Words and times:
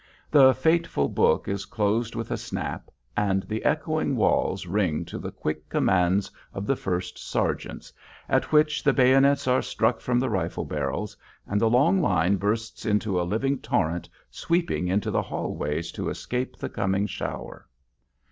The 0.31 0.55
fateful 0.55 1.09
book 1.09 1.47
is 1.47 1.65
closed 1.65 2.15
with 2.15 2.31
a 2.31 2.35
snap, 2.37 2.89
and 3.15 3.43
the 3.43 3.63
echoing 3.63 4.15
walls 4.15 4.65
ring 4.65 5.05
to 5.05 5.19
the 5.19 5.29
quick 5.31 5.69
commands 5.69 6.31
of 6.55 6.65
the 6.65 6.75
first 6.75 7.19
sergeants, 7.19 7.93
at 8.27 8.51
which 8.51 8.81
the 8.83 8.93
bayonets 8.93 9.47
are 9.47 9.61
struck 9.61 9.99
from 10.01 10.19
the 10.19 10.31
rifle 10.31 10.65
barrels, 10.65 11.15
and 11.45 11.61
the 11.61 11.69
long 11.69 12.01
line 12.01 12.37
bursts 12.37 12.83
into 12.83 13.21
a 13.21 13.21
living 13.21 13.59
torrent 13.59 14.09
sweeping 14.31 14.87
into 14.87 15.11
the 15.11 15.21
hall 15.21 15.55
ways 15.55 15.91
to 15.91 16.09
escape 16.09 16.55
the 16.57 16.67
coming 16.69 17.05
shower. 17.05 17.67